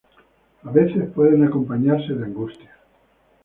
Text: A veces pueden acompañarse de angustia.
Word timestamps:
A 0.63 0.71
veces 0.71 1.11
pueden 1.13 1.43
acompañarse 1.43 2.13
de 2.15 2.25
angustia. 2.25 2.71